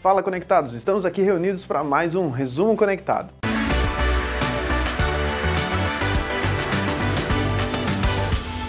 Fala 0.00 0.22
conectados, 0.22 0.74
estamos 0.74 1.04
aqui 1.04 1.22
reunidos 1.22 1.66
para 1.66 1.82
mais 1.82 2.14
um 2.14 2.30
resumo 2.30 2.76
conectado. 2.76 3.34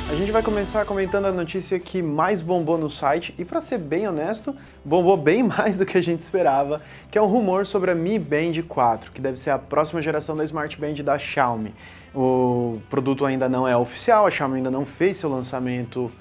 A 0.10 0.16
gente 0.16 0.32
vai 0.32 0.42
começar 0.42 0.84
comentando 0.86 1.26
a 1.26 1.32
notícia 1.32 1.80
que 1.80 2.02
mais 2.02 2.42
bombou 2.42 2.80
no 2.80 2.90
site 2.90 3.36
e 3.38 3.46
para 3.46 3.62
ser 3.62 3.78
bem 3.78 4.08
honesto, 4.08 4.56
bombou 4.84 5.16
bem 5.16 5.44
mais 5.46 5.78
do 5.78 5.86
que 5.86 6.00
a 6.00 6.02
gente 6.02 6.22
esperava, 6.22 6.82
que 7.12 7.18
é 7.20 7.22
um 7.22 7.28
rumor 7.28 7.64
sobre 7.68 7.92
a 7.92 7.96
Mi 7.96 8.18
Band 8.18 8.64
4, 8.68 9.12
que 9.12 9.22
deve 9.22 9.38
ser 9.38 9.52
a 9.52 9.60
próxima 9.60 10.02
geração 10.02 10.36
da 10.36 10.44
Smart 10.44 10.76
Band 10.82 10.96
da 11.04 11.20
Xiaomi. 11.20 11.76
O 12.12 12.82
produto 12.90 13.24
ainda 13.24 13.48
não 13.48 13.68
é 13.68 13.78
oficial, 13.78 14.26
a 14.26 14.32
Xiaomi 14.32 14.56
ainda 14.56 14.72
não 14.72 14.84
fez 14.84 15.18
seu 15.18 15.30
lançamento 15.30 16.12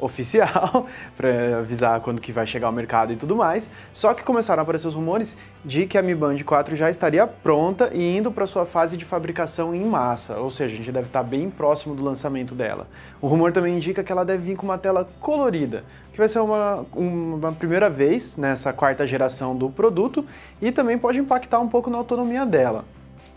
oficial 0.00 0.86
para 1.16 1.58
avisar 1.58 2.00
quando 2.00 2.20
que 2.20 2.32
vai 2.32 2.46
chegar 2.46 2.66
ao 2.66 2.72
mercado 2.72 3.12
e 3.12 3.16
tudo 3.16 3.36
mais. 3.36 3.68
Só 3.92 4.14
que 4.14 4.22
começaram 4.22 4.60
a 4.60 4.62
aparecer 4.62 4.88
os 4.88 4.94
rumores 4.94 5.36
de 5.64 5.86
que 5.86 5.98
a 5.98 6.02
Mi 6.02 6.14
Band 6.14 6.38
4 6.44 6.76
já 6.76 6.88
estaria 6.88 7.26
pronta 7.26 7.90
e 7.92 8.16
indo 8.16 8.30
para 8.30 8.46
sua 8.46 8.64
fase 8.64 8.96
de 8.96 9.04
fabricação 9.04 9.74
em 9.74 9.84
massa, 9.84 10.36
ou 10.38 10.50
seja, 10.50 10.74
a 10.74 10.76
gente 10.76 10.92
deve 10.92 11.06
estar 11.06 11.22
bem 11.22 11.50
próximo 11.50 11.94
do 11.94 12.02
lançamento 12.02 12.54
dela. 12.54 12.86
O 13.20 13.26
rumor 13.26 13.52
também 13.52 13.76
indica 13.76 14.02
que 14.02 14.12
ela 14.12 14.24
deve 14.24 14.42
vir 14.44 14.56
com 14.56 14.64
uma 14.64 14.78
tela 14.78 15.08
colorida, 15.20 15.84
que 16.12 16.18
vai 16.18 16.28
ser 16.28 16.40
uma, 16.40 16.84
uma 16.94 17.52
primeira 17.52 17.90
vez 17.90 18.36
nessa 18.36 18.72
quarta 18.72 19.06
geração 19.06 19.56
do 19.56 19.70
produto 19.70 20.24
e 20.60 20.70
também 20.70 20.98
pode 20.98 21.18
impactar 21.18 21.58
um 21.60 21.68
pouco 21.68 21.90
na 21.90 21.98
autonomia 21.98 22.46
dela. 22.46 22.84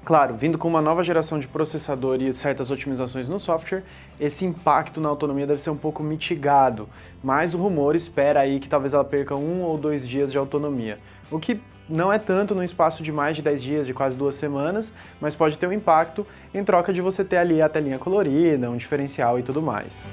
Claro, 0.03 0.35
vindo 0.35 0.57
com 0.57 0.67
uma 0.67 0.81
nova 0.81 1.03
geração 1.03 1.37
de 1.37 1.47
processador 1.47 2.19
e 2.21 2.33
certas 2.33 2.71
otimizações 2.71 3.29
no 3.29 3.39
software, 3.39 3.83
esse 4.19 4.43
impacto 4.43 4.99
na 4.99 5.07
autonomia 5.07 5.45
deve 5.45 5.61
ser 5.61 5.69
um 5.69 5.77
pouco 5.77 6.01
mitigado, 6.01 6.89
mas 7.23 7.53
o 7.53 7.59
rumor 7.59 7.95
espera 7.95 8.39
aí 8.39 8.59
que 8.59 8.67
talvez 8.67 8.93
ela 8.93 9.03
perca 9.03 9.35
um 9.35 9.61
ou 9.61 9.77
dois 9.77 10.07
dias 10.07 10.31
de 10.31 10.39
autonomia, 10.39 10.97
o 11.29 11.39
que 11.39 11.61
não 11.87 12.11
é 12.11 12.17
tanto 12.17 12.55
no 12.55 12.63
espaço 12.63 13.03
de 13.03 13.11
mais 13.11 13.35
de 13.35 13.41
10 13.43 13.61
dias, 13.61 13.87
de 13.87 13.93
quase 13.93 14.17
duas 14.17 14.35
semanas, 14.35 14.91
mas 15.19 15.35
pode 15.35 15.57
ter 15.57 15.67
um 15.67 15.73
impacto 15.73 16.25
em 16.53 16.63
troca 16.63 16.91
de 16.91 17.01
você 17.01 17.23
ter 17.23 17.37
ali 17.37 17.61
a 17.61 17.69
telinha 17.69 17.99
colorida, 17.99 18.71
um 18.71 18.77
diferencial 18.77 19.37
e 19.37 19.43
tudo 19.43 19.61
mais. 19.61 20.07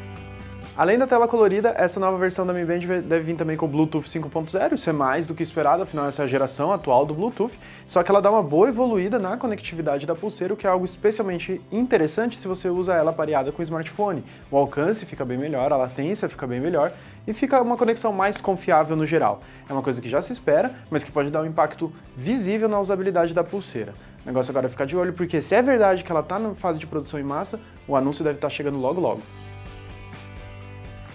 Além 0.78 0.96
da 0.96 1.08
tela 1.08 1.26
colorida, 1.26 1.74
essa 1.76 1.98
nova 1.98 2.16
versão 2.16 2.46
da 2.46 2.52
Mi 2.52 2.64
Band 2.64 3.00
deve 3.02 3.20
vir 3.22 3.34
também 3.34 3.56
com 3.56 3.66
Bluetooth 3.66 4.08
5.0, 4.08 4.74
isso 4.74 4.88
é 4.88 4.92
mais 4.92 5.26
do 5.26 5.34
que 5.34 5.42
esperado, 5.42 5.82
afinal 5.82 6.06
essa 6.06 6.22
é 6.22 6.24
a 6.24 6.28
geração 6.28 6.72
atual 6.72 7.04
do 7.04 7.12
Bluetooth, 7.12 7.58
só 7.84 8.00
que 8.00 8.08
ela 8.12 8.22
dá 8.22 8.30
uma 8.30 8.44
boa 8.44 8.68
evoluída 8.68 9.18
na 9.18 9.36
conectividade 9.36 10.06
da 10.06 10.14
pulseira, 10.14 10.54
o 10.54 10.56
que 10.56 10.68
é 10.68 10.70
algo 10.70 10.84
especialmente 10.84 11.60
interessante 11.72 12.36
se 12.36 12.46
você 12.46 12.68
usa 12.68 12.94
ela 12.94 13.12
pareada 13.12 13.50
com 13.50 13.60
o 13.60 13.62
smartphone. 13.64 14.22
O 14.52 14.56
alcance 14.56 15.04
fica 15.04 15.24
bem 15.24 15.36
melhor, 15.36 15.72
a 15.72 15.76
latência 15.76 16.28
fica 16.28 16.46
bem 16.46 16.60
melhor 16.60 16.92
e 17.26 17.32
fica 17.32 17.60
uma 17.60 17.76
conexão 17.76 18.12
mais 18.12 18.40
confiável 18.40 18.94
no 18.94 19.04
geral. 19.04 19.42
É 19.68 19.72
uma 19.72 19.82
coisa 19.82 20.00
que 20.00 20.08
já 20.08 20.22
se 20.22 20.32
espera, 20.32 20.70
mas 20.88 21.02
que 21.02 21.10
pode 21.10 21.28
dar 21.28 21.42
um 21.42 21.46
impacto 21.46 21.92
visível 22.16 22.68
na 22.68 22.78
usabilidade 22.78 23.34
da 23.34 23.42
pulseira. 23.42 23.94
O 24.22 24.28
negócio 24.28 24.52
agora 24.52 24.66
é 24.66 24.70
ficar 24.70 24.84
de 24.84 24.96
olho, 24.96 25.12
porque 25.12 25.40
se 25.40 25.56
é 25.56 25.60
verdade 25.60 26.04
que 26.04 26.12
ela 26.12 26.20
está 26.20 26.38
na 26.38 26.54
fase 26.54 26.78
de 26.78 26.86
produção 26.86 27.18
em 27.18 27.24
massa, 27.24 27.58
o 27.88 27.96
anúncio 27.96 28.22
deve 28.22 28.36
estar 28.36 28.46
tá 28.46 28.54
chegando 28.54 28.78
logo 28.78 29.00
logo. 29.00 29.22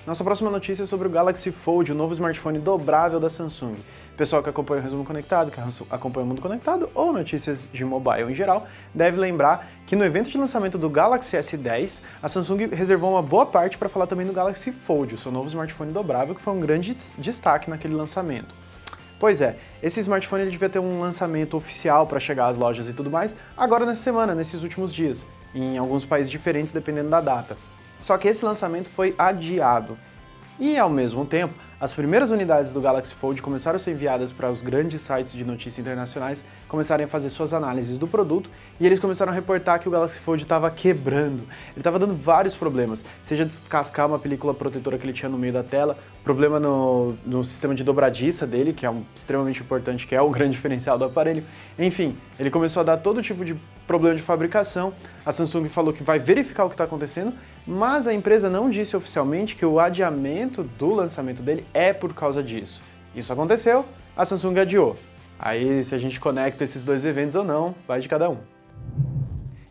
Nossa 0.05 0.21
próxima 0.21 0.51
notícia 0.51 0.83
é 0.83 0.85
sobre 0.85 1.07
o 1.07 1.09
Galaxy 1.09 1.49
Fold, 1.49 1.93
o 1.93 1.95
novo 1.95 2.11
smartphone 2.11 2.59
dobrável 2.59 3.21
da 3.21 3.29
Samsung. 3.29 3.77
Pessoal 4.17 4.43
que 4.43 4.49
acompanha 4.49 4.81
o 4.81 4.83
Resumo 4.83 5.05
Conectado, 5.05 5.49
que 5.49 5.57
acompanha 5.89 6.25
o 6.25 6.27
Mundo 6.27 6.41
Conectado 6.41 6.89
ou 6.93 7.13
notícias 7.13 7.69
de 7.71 7.85
mobile 7.85 8.29
em 8.29 8.35
geral, 8.35 8.67
deve 8.93 9.17
lembrar 9.17 9.65
que 9.87 9.95
no 9.95 10.03
evento 10.03 10.29
de 10.29 10.37
lançamento 10.37 10.77
do 10.77 10.89
Galaxy 10.89 11.37
S10, 11.37 12.01
a 12.21 12.27
Samsung 12.27 12.67
reservou 12.73 13.11
uma 13.11 13.21
boa 13.21 13.45
parte 13.45 13.77
para 13.77 13.87
falar 13.87 14.05
também 14.05 14.27
do 14.27 14.33
Galaxy 14.33 14.73
Fold, 14.73 15.15
o 15.15 15.17
seu 15.17 15.31
novo 15.31 15.47
smartphone 15.47 15.93
dobrável, 15.93 16.35
que 16.35 16.41
foi 16.41 16.53
um 16.53 16.59
grande 16.59 16.93
destaque 17.17 17.69
naquele 17.69 17.95
lançamento. 17.95 18.53
Pois 19.17 19.39
é, 19.39 19.55
esse 19.81 20.01
smartphone 20.01 20.41
ele 20.41 20.51
devia 20.51 20.67
ter 20.67 20.79
um 20.79 20.99
lançamento 20.99 21.55
oficial 21.55 22.05
para 22.07 22.19
chegar 22.19 22.47
às 22.47 22.57
lojas 22.57 22.89
e 22.89 22.93
tudo 22.93 23.09
mais, 23.09 23.33
agora 23.55 23.85
nessa 23.85 24.03
semana, 24.03 24.35
nesses 24.35 24.63
últimos 24.63 24.93
dias, 24.93 25.25
em 25.55 25.77
alguns 25.77 26.03
países 26.03 26.29
diferentes 26.29 26.73
dependendo 26.73 27.09
da 27.09 27.21
data. 27.21 27.55
Só 28.03 28.17
que 28.17 28.27
esse 28.27 28.43
lançamento 28.43 28.89
foi 28.89 29.15
adiado. 29.17 29.97
E 30.59 30.77
ao 30.77 30.89
mesmo 30.89 31.25
tempo, 31.25 31.53
as 31.79 31.93
primeiras 31.93 32.31
unidades 32.31 32.73
do 32.73 32.81
Galaxy 32.81 33.15
Fold 33.15 33.41
começaram 33.41 33.77
a 33.77 33.79
ser 33.79 33.91
enviadas 33.91 34.29
para 34.29 34.51
os 34.51 34.61
grandes 34.61 35.01
sites 35.01 35.31
de 35.31 35.45
notícias 35.45 35.79
internacionais 35.79 36.43
começarem 36.67 37.05
a 37.05 37.07
fazer 37.07 37.29
suas 37.29 37.53
análises 37.53 37.97
do 37.97 38.05
produto 38.07 38.49
e 38.79 38.85
eles 38.85 38.99
começaram 38.99 39.31
a 39.31 39.35
reportar 39.35 39.79
que 39.79 39.87
o 39.87 39.91
Galaxy 39.91 40.19
Fold 40.19 40.43
estava 40.43 40.69
quebrando. 40.69 41.43
Ele 41.71 41.77
estava 41.79 41.97
dando 41.97 42.13
vários 42.13 42.55
problemas, 42.55 43.05
seja 43.23 43.45
descascar 43.45 44.07
uma 44.07 44.19
película 44.19 44.53
protetora 44.53 44.97
que 44.97 45.05
ele 45.05 45.13
tinha 45.13 45.29
no 45.29 45.37
meio 45.37 45.53
da 45.53 45.63
tela, 45.63 45.97
problema 46.23 46.59
no, 46.59 47.13
no 47.25 47.43
sistema 47.43 47.73
de 47.73 47.83
dobradiça 47.83 48.45
dele, 48.45 48.73
que 48.73 48.85
é 48.85 48.89
um, 48.89 49.03
extremamente 49.15 49.61
importante, 49.61 50.05
que 50.05 50.15
é 50.15 50.21
o 50.21 50.29
grande 50.29 50.51
diferencial 50.57 50.97
do 50.97 51.05
aparelho. 51.05 51.43
Enfim, 51.79 52.17
ele 52.39 52.49
começou 52.49 52.81
a 52.81 52.83
dar 52.83 52.97
todo 52.97 53.21
tipo 53.21 53.45
de 53.45 53.55
problema 53.85 54.15
de 54.15 54.21
fabricação. 54.21 54.93
A 55.25 55.31
Samsung 55.31 55.69
falou 55.69 55.93
que 55.93 56.03
vai 56.03 56.19
verificar 56.19 56.65
o 56.65 56.69
que 56.69 56.73
está 56.73 56.83
acontecendo, 56.83 57.33
mas 57.65 58.07
a 58.07 58.13
empresa 58.13 58.49
não 58.49 58.69
disse 58.69 58.95
oficialmente 58.95 59.55
que 59.55 59.65
o 59.65 59.79
adiamento 59.79 60.63
do 60.63 60.93
lançamento 60.93 61.41
dele 61.41 61.65
é 61.73 61.93
por 61.93 62.13
causa 62.13 62.41
disso. 62.41 62.81
Isso 63.15 63.31
aconteceu, 63.31 63.85
a 64.15 64.25
Samsung 64.25 64.59
adiou. 64.59 64.97
Aí, 65.37 65.83
se 65.83 65.93
a 65.93 65.97
gente 65.97 66.19
conecta 66.19 66.63
esses 66.63 66.83
dois 66.83 67.05
eventos 67.05 67.35
ou 67.35 67.43
não, 67.43 67.75
vai 67.87 67.99
de 67.99 68.07
cada 68.07 68.29
um. 68.29 68.37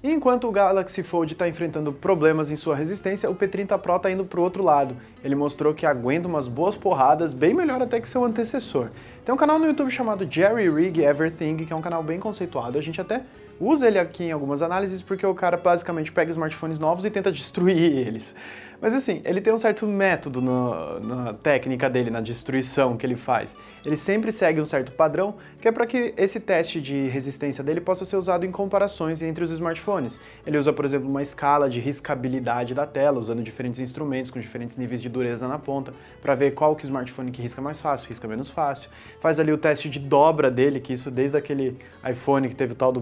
Enquanto 0.05 0.49
o 0.49 0.51
Galaxy 0.51 1.01
Fold 1.05 1.33
está 1.33 1.49
enfrentando 1.49 1.93
problemas 1.93 2.51
em 2.51 2.57
sua 2.57 2.75
resistência, 2.75 3.31
o 3.31 3.37
P30 3.37 3.79
Pro 3.79 3.95
está 3.95 4.11
indo 4.11 4.25
para 4.25 4.41
o 4.41 4.43
outro 4.43 4.61
lado. 4.61 4.97
Ele 5.23 5.37
mostrou 5.37 5.73
que 5.73 5.87
aguenta 5.87 6.27
umas 6.27 6.49
boas 6.49 6.75
porradas, 6.75 7.33
bem 7.33 7.55
melhor 7.55 7.81
até 7.81 8.01
que 8.01 8.09
seu 8.09 8.25
antecessor. 8.25 8.89
Tem 9.25 9.33
um 9.33 9.39
canal 9.39 9.61
no 9.61 9.67
YouTube 9.67 9.93
chamado 9.93 10.27
Jerry 10.29 10.69
Rig 10.69 11.01
Everything, 11.01 11.59
que 11.59 11.73
é 11.73 11.77
um 11.77 11.81
canal 11.81 12.03
bem 12.03 12.19
conceituado. 12.19 12.77
A 12.77 12.83
gente 12.83 13.01
até 13.01 13.23
usa 13.62 13.87
ele 13.87 13.99
aqui 13.99 14.25
em 14.25 14.33
algumas 14.33 14.62
análises 14.62 15.00
porque 15.03 15.25
o 15.25 15.34
cara 15.34 15.56
basicamente 15.56 16.11
pega 16.11 16.31
smartphones 16.31 16.78
novos 16.78 17.05
e 17.05 17.11
tenta 17.11 17.31
destruir 17.31 17.78
eles. 18.06 18.34
Mas 18.83 18.95
assim, 18.95 19.23
ele 19.25 19.41
tem 19.41 19.53
um 19.53 19.59
certo 19.59 19.87
método 19.87 20.43
no, 20.43 20.99
na 20.99 21.34
técnica 21.34 21.89
dele, 21.89 22.11
na 22.11 22.21
destruição 22.21 22.97
que 22.97 23.06
ele 23.06 23.15
faz. 23.15 23.56
Ele 23.87 23.97
sempre 23.97 24.33
segue 24.33 24.61
um 24.61 24.67
certo 24.67 24.91
padrão, 24.91 25.37
que 25.61 25.69
é 25.69 25.72
para 25.72 25.87
que 25.87 26.12
esse 26.17 26.41
teste 26.41 26.81
de 26.81 27.06
resistência 27.06 27.62
dele 27.62 27.81
possa 27.81 28.05
ser 28.05 28.17
usado 28.17 28.45
em 28.45 28.51
comparações 28.51 29.22
entre 29.22 29.45
os 29.45 29.53
smartphones. 29.53 30.19
Ele 30.45 30.59
usa, 30.59 30.72
por 30.72 30.84
exemplo, 30.84 31.09
uma 31.09 31.22
escala 31.22 31.71
de 31.71 31.78
riscabilidade 31.78 32.75
da 32.75 32.84
tela, 32.84 33.21
usando 33.21 33.41
diferentes 33.41 33.78
instrumentos 33.78 34.33
com 34.33 34.41
diferentes 34.41 34.77
níveis 34.77 35.01
de 35.01 35.09
dureza 35.09 35.47
na 35.47 35.61
ponta, 35.61 35.95
para 36.21 36.34
ver 36.34 36.51
qual 36.51 36.75
que 36.75 36.84
smartphone 36.84 37.31
que 37.31 37.41
risca 37.41 37.62
mais 37.62 37.81
fácil, 37.81 38.09
risca 38.09 38.27
menos 38.27 38.51
fácil. 38.51 38.91
Faz 39.21 39.39
ali 39.39 39.53
o 39.53 39.59
teste 39.59 39.89
de 39.89 40.01
dobra 40.01 40.51
dele, 40.51 40.81
que 40.81 40.93
isso 40.93 41.09
desde 41.09 41.37
aquele 41.37 41.78
iPhone 42.05 42.49
que 42.49 42.55
teve 42.56 42.72
o 42.72 42.77
tal 42.77 42.91
do 42.91 42.99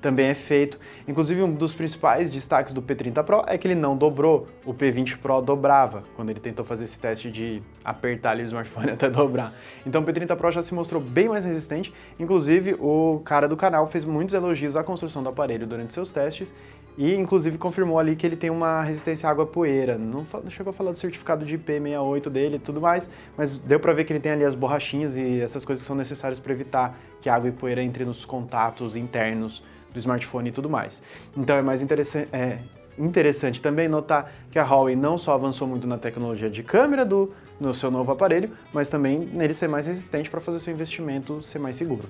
Também 0.00 0.26
é 0.26 0.34
feito. 0.34 0.78
Inclusive, 1.06 1.42
um 1.42 1.52
dos 1.52 1.74
principais 1.74 2.30
destaques 2.30 2.72
do 2.72 2.82
P30 2.82 3.22
Pro 3.24 3.42
é 3.46 3.58
que 3.58 3.66
ele 3.66 3.74
não 3.74 3.96
dobrou 3.96 4.46
o 4.64 4.72
P20 4.72 5.18
Pro 5.18 5.40
dobrava 5.40 6.02
quando 6.14 6.30
ele 6.30 6.40
tentou 6.40 6.64
fazer 6.64 6.84
esse 6.84 6.98
teste 6.98 7.30
de 7.30 7.62
apertar 7.84 8.32
ali 8.32 8.42
o 8.42 8.46
smartphone 8.46 8.90
até 8.92 9.08
dobrar. 9.08 9.52
Então 9.86 10.02
o 10.02 10.04
P30 10.04 10.36
Pro 10.36 10.52
já 10.52 10.62
se 10.62 10.72
mostrou 10.74 11.00
bem 11.00 11.28
mais 11.28 11.44
resistente, 11.44 11.92
inclusive 12.18 12.74
o 12.78 13.20
cara 13.24 13.48
do 13.48 13.56
canal 13.56 13.86
fez 13.86 14.04
muitos 14.04 14.34
elogios 14.34 14.76
à 14.76 14.84
construção 14.84 15.22
do 15.22 15.28
aparelho 15.28 15.66
durante 15.66 15.92
seus 15.92 16.10
testes 16.10 16.52
e 16.98 17.14
inclusive 17.14 17.56
confirmou 17.56 17.96
ali 17.96 18.16
que 18.16 18.26
ele 18.26 18.34
tem 18.34 18.50
uma 18.50 18.82
resistência 18.82 19.28
à 19.28 19.30
água 19.30 19.46
poeira. 19.46 19.96
Não, 19.96 20.26
chegou 20.50 20.72
a 20.72 20.74
falar 20.74 20.90
do 20.90 20.98
certificado 20.98 21.46
de 21.46 21.56
IP68 21.56 22.28
dele 22.28 22.56
e 22.56 22.58
tudo 22.58 22.80
mais, 22.80 23.08
mas 23.36 23.56
deu 23.56 23.78
para 23.78 23.92
ver 23.92 24.02
que 24.02 24.12
ele 24.12 24.18
tem 24.18 24.32
ali 24.32 24.44
as 24.44 24.56
borrachinhas 24.56 25.16
e 25.16 25.40
essas 25.40 25.64
coisas 25.64 25.84
que 25.84 25.86
são 25.86 25.94
necessárias 25.94 26.40
para 26.40 26.52
evitar 26.52 26.98
que 27.20 27.30
água 27.30 27.48
e 27.48 27.52
poeira 27.52 27.80
entrem 27.84 28.04
nos 28.04 28.24
contatos 28.24 28.96
internos 28.96 29.62
do 29.92 29.98
smartphone 30.00 30.48
e 30.48 30.52
tudo 30.52 30.68
mais. 30.68 31.00
Então 31.36 31.56
é 31.56 31.62
mais 31.62 31.80
interessante, 31.80 32.28
é, 32.32 32.58
interessante 32.98 33.62
também 33.62 33.86
notar 33.86 34.32
que 34.50 34.58
a 34.58 34.64
Huawei 34.64 34.96
não 34.96 35.16
só 35.16 35.34
avançou 35.34 35.68
muito 35.68 35.86
na 35.86 35.98
tecnologia 35.98 36.50
de 36.50 36.64
câmera 36.64 37.04
do, 37.04 37.32
no 37.60 37.72
seu 37.72 37.92
novo 37.92 38.10
aparelho, 38.10 38.50
mas 38.72 38.90
também 38.90 39.20
nele 39.20 39.54
ser 39.54 39.68
mais 39.68 39.86
resistente 39.86 40.28
para 40.28 40.40
fazer 40.40 40.58
seu 40.58 40.74
investimento 40.74 41.40
ser 41.42 41.60
mais 41.60 41.76
seguro. 41.76 42.08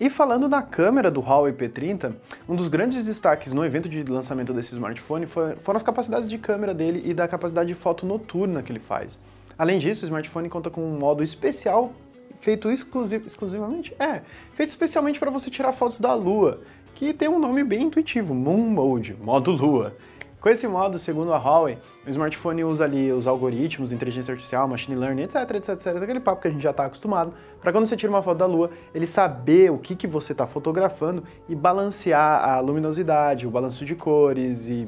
E 0.00 0.10
falando 0.10 0.48
na 0.48 0.60
câmera 0.60 1.08
do 1.08 1.20
Huawei 1.20 1.52
P30, 1.52 2.14
um 2.48 2.56
dos 2.56 2.68
grandes 2.68 3.04
destaques 3.04 3.52
no 3.52 3.64
evento 3.64 3.88
de 3.88 4.02
lançamento 4.04 4.52
desse 4.52 4.74
smartphone 4.74 5.26
foram 5.26 5.76
as 5.76 5.82
capacidades 5.84 6.28
de 6.28 6.36
câmera 6.36 6.74
dele 6.74 7.02
e 7.04 7.14
da 7.14 7.28
capacidade 7.28 7.68
de 7.68 7.74
foto 7.74 8.04
noturna 8.04 8.60
que 8.60 8.72
ele 8.72 8.80
faz. 8.80 9.20
Além 9.56 9.78
disso, 9.78 10.02
o 10.02 10.04
smartphone 10.04 10.48
conta 10.48 10.68
com 10.68 10.82
um 10.82 10.98
modo 10.98 11.22
especial 11.22 11.92
feito 12.40 12.70
exclusiv 12.70 13.24
exclusivamente, 13.24 13.94
é, 13.98 14.20
feito 14.52 14.68
especialmente 14.68 15.18
para 15.18 15.30
você 15.30 15.48
tirar 15.48 15.72
fotos 15.72 15.98
da 15.98 16.12
lua, 16.12 16.60
que 16.94 17.14
tem 17.14 17.28
um 17.28 17.38
nome 17.38 17.64
bem 17.64 17.84
intuitivo, 17.84 18.34
Moon 18.34 18.68
Mode, 18.68 19.16
modo 19.22 19.52
lua. 19.52 19.96
Com 20.44 20.50
esse 20.50 20.68
modo, 20.68 20.98
segundo 20.98 21.32
a 21.32 21.38
Huawei, 21.38 21.78
o 22.06 22.10
smartphone 22.10 22.64
usa 22.64 22.84
ali 22.84 23.10
os 23.10 23.26
algoritmos, 23.26 23.92
inteligência 23.92 24.30
artificial, 24.30 24.68
machine 24.68 24.94
learning, 24.94 25.22
etc, 25.22 25.36
etc, 25.54 25.70
etc, 25.70 25.86
aquele 26.02 26.20
papo 26.20 26.42
que 26.42 26.48
a 26.48 26.50
gente 26.50 26.62
já 26.62 26.68
está 26.68 26.84
acostumado, 26.84 27.32
para 27.62 27.72
quando 27.72 27.86
você 27.86 27.96
tira 27.96 28.12
uma 28.12 28.22
foto 28.22 28.36
da 28.36 28.44
Lua, 28.44 28.68
ele 28.94 29.06
saber 29.06 29.72
o 29.72 29.78
que, 29.78 29.96
que 29.96 30.06
você 30.06 30.32
está 30.32 30.46
fotografando 30.46 31.24
e 31.48 31.54
balancear 31.54 32.46
a 32.46 32.60
luminosidade, 32.60 33.46
o 33.46 33.50
balanço 33.50 33.86
de 33.86 33.94
cores 33.94 34.68
e 34.68 34.86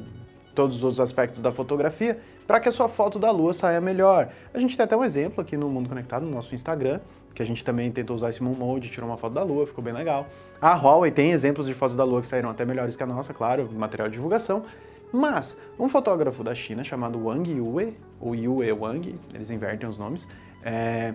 todos 0.53 0.75
os 0.77 0.83
outros 0.83 0.99
aspectos 0.99 1.41
da 1.41 1.51
fotografia 1.51 2.19
para 2.45 2.59
que 2.59 2.69
a 2.69 2.71
sua 2.71 2.87
foto 2.87 3.17
da 3.17 3.31
Lua 3.31 3.51
saia 3.51 3.81
melhor. 3.81 4.29
A 4.53 4.59
gente 4.59 4.77
tem 4.77 4.83
até 4.83 4.95
um 4.95 5.03
exemplo 5.03 5.41
aqui 5.41 5.57
no 5.57 5.67
Mundo 5.69 5.89
Conectado, 5.89 6.23
no 6.23 6.31
nosso 6.31 6.53
Instagram, 6.53 6.99
que 7.33 7.41
a 7.41 7.45
gente 7.45 7.65
também 7.65 7.91
tentou 7.91 8.15
usar 8.15 8.29
esse 8.29 8.43
Moon 8.43 8.53
Mode, 8.53 8.89
tirou 8.89 9.09
uma 9.09 9.17
foto 9.17 9.33
da 9.33 9.43
Lua, 9.43 9.65
ficou 9.65 9.83
bem 9.83 9.93
legal. 9.93 10.27
A 10.61 10.75
Huawei 10.75 11.11
tem 11.11 11.31
exemplos 11.31 11.65
de 11.65 11.73
fotos 11.73 11.95
da 11.95 12.03
Lua 12.03 12.21
que 12.21 12.27
saíram 12.27 12.49
até 12.49 12.63
melhores 12.63 12.95
que 12.95 13.03
a 13.03 13.05
nossa, 13.05 13.33
claro, 13.33 13.67
material 13.73 14.07
de 14.07 14.13
divulgação. 14.13 14.63
Mas 15.11 15.57
um 15.79 15.87
fotógrafo 15.87 16.43
da 16.43 16.53
China 16.53 16.83
chamado 16.83 17.23
Wang 17.25 17.49
Yue, 17.49 17.97
ou 18.19 18.35
Yue 18.35 18.71
Wang, 18.71 19.15
eles 19.33 19.49
invertem 19.49 19.87
os 19.89 19.97
nomes, 19.97 20.27
é... 20.63 21.13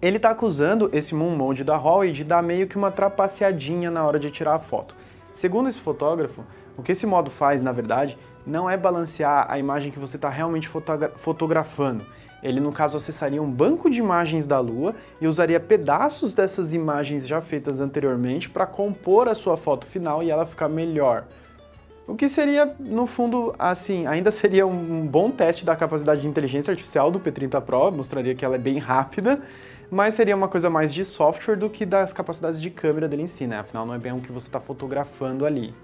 ele 0.00 0.16
está 0.16 0.30
acusando 0.30 0.88
esse 0.92 1.14
Moon 1.14 1.36
Mode 1.36 1.62
da 1.62 1.76
Huawei 1.76 2.12
de 2.12 2.24
dar 2.24 2.42
meio 2.42 2.66
que 2.66 2.76
uma 2.76 2.90
trapaceadinha 2.90 3.90
na 3.90 4.04
hora 4.04 4.18
de 4.18 4.30
tirar 4.30 4.54
a 4.54 4.58
foto. 4.58 4.96
Segundo 5.32 5.68
esse 5.68 5.80
fotógrafo, 5.80 6.44
o 6.76 6.82
que 6.82 6.92
esse 6.92 7.06
modo 7.06 7.30
faz, 7.30 7.62
na 7.62 7.72
verdade, 7.72 8.16
não 8.46 8.68
é 8.68 8.76
balancear 8.76 9.46
a 9.48 9.58
imagem 9.58 9.90
que 9.90 9.98
você 9.98 10.16
está 10.16 10.28
realmente 10.28 10.68
fotogra 10.68 11.12
fotografando. 11.16 12.04
Ele, 12.42 12.60
no 12.60 12.72
caso, 12.72 12.96
acessaria 12.98 13.42
um 13.42 13.50
banco 13.50 13.88
de 13.88 14.00
imagens 14.00 14.46
da 14.46 14.60
Lua 14.60 14.94
e 15.18 15.26
usaria 15.26 15.58
pedaços 15.58 16.34
dessas 16.34 16.74
imagens 16.74 17.26
já 17.26 17.40
feitas 17.40 17.80
anteriormente 17.80 18.50
para 18.50 18.66
compor 18.66 19.28
a 19.28 19.34
sua 19.34 19.56
foto 19.56 19.86
final 19.86 20.22
e 20.22 20.30
ela 20.30 20.44
ficar 20.44 20.68
melhor. 20.68 21.24
O 22.06 22.14
que 22.14 22.28
seria, 22.28 22.76
no 22.78 23.06
fundo, 23.06 23.54
assim, 23.58 24.06
ainda 24.06 24.30
seria 24.30 24.66
um 24.66 25.06
bom 25.06 25.30
teste 25.30 25.64
da 25.64 25.74
capacidade 25.74 26.20
de 26.20 26.28
inteligência 26.28 26.70
artificial 26.70 27.10
do 27.10 27.18
P30 27.18 27.58
Pro, 27.62 27.90
mostraria 27.90 28.34
que 28.34 28.44
ela 28.44 28.56
é 28.56 28.58
bem 28.58 28.76
rápida, 28.76 29.40
mas 29.90 30.12
seria 30.12 30.36
uma 30.36 30.46
coisa 30.46 30.68
mais 30.68 30.92
de 30.92 31.02
software 31.02 31.56
do 31.56 31.70
que 31.70 31.86
das 31.86 32.12
capacidades 32.12 32.60
de 32.60 32.68
câmera 32.68 33.08
dele 33.08 33.22
em 33.22 33.26
si, 33.26 33.46
né? 33.46 33.60
Afinal, 33.60 33.86
não 33.86 33.94
é 33.94 33.98
bem 33.98 34.12
o 34.12 34.20
que 34.20 34.30
você 34.30 34.48
está 34.48 34.60
fotografando 34.60 35.46
ali. 35.46 35.74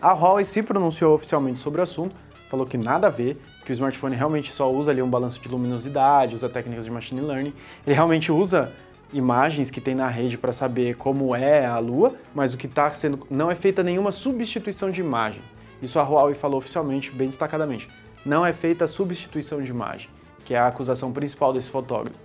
A 0.00 0.12
Huawei 0.12 0.44
se 0.44 0.62
pronunciou 0.62 1.12
oficialmente 1.14 1.58
sobre 1.58 1.80
o 1.80 1.82
assunto, 1.82 2.14
falou 2.48 2.64
que 2.64 2.78
nada 2.78 3.08
a 3.08 3.10
ver, 3.10 3.36
que 3.64 3.72
o 3.72 3.74
smartphone 3.74 4.14
realmente 4.14 4.52
só 4.52 4.70
usa 4.72 4.92
ali 4.92 5.02
um 5.02 5.10
balanço 5.10 5.40
de 5.40 5.48
luminosidade, 5.48 6.36
usa 6.36 6.48
técnicas 6.48 6.84
de 6.84 6.92
machine 6.92 7.20
learning. 7.20 7.52
Ele 7.84 7.94
realmente 7.94 8.30
usa 8.30 8.72
imagens 9.12 9.68
que 9.68 9.80
tem 9.80 9.96
na 9.96 10.06
rede 10.06 10.38
para 10.38 10.52
saber 10.52 10.94
como 10.96 11.34
é 11.34 11.66
a 11.66 11.78
Lua, 11.80 12.14
mas 12.32 12.54
o 12.54 12.56
que 12.56 12.66
está 12.66 12.88
sendo 12.94 13.26
não 13.28 13.50
é 13.50 13.56
feita 13.56 13.82
nenhuma 13.82 14.12
substituição 14.12 14.90
de 14.90 15.00
imagem. 15.00 15.42
Isso 15.86 16.00
a 16.00 16.02
Huawei 16.02 16.34
falou 16.34 16.58
oficialmente, 16.58 17.12
bem 17.12 17.28
destacadamente. 17.28 17.88
Não 18.24 18.44
é 18.44 18.52
feita 18.52 18.88
substituição 18.88 19.62
de 19.62 19.70
imagem, 19.70 20.10
que 20.44 20.52
é 20.52 20.58
a 20.58 20.66
acusação 20.66 21.12
principal 21.12 21.52
desse 21.52 21.70
fotógrafo. 21.70 22.18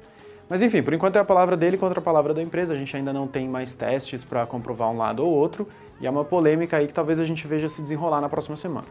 Mas 0.49 0.63
enfim, 0.63 0.81
por 0.81 0.95
enquanto 0.95 1.15
é 1.17 1.19
a 1.19 1.23
palavra 1.23 1.55
dele 1.55 1.77
contra 1.77 1.99
a 1.99 2.01
palavra 2.01 2.33
da 2.33 2.41
empresa, 2.41 2.73
a 2.73 2.75
gente 2.75 2.97
ainda 2.97 3.13
não 3.13 3.27
tem 3.27 3.47
mais 3.47 3.75
testes 3.75 4.23
para 4.23 4.47
comprovar 4.47 4.89
um 4.89 4.97
lado 4.97 5.23
ou 5.23 5.31
outro, 5.31 5.67
e 6.01 6.07
é 6.07 6.09
uma 6.09 6.25
polêmica 6.25 6.77
aí 6.77 6.87
que 6.87 6.93
talvez 6.93 7.19
a 7.19 7.23
gente 7.23 7.45
veja 7.45 7.69
se 7.69 7.83
desenrolar 7.83 8.19
na 8.19 8.27
próxima 8.27 8.55
semana. 8.55 8.87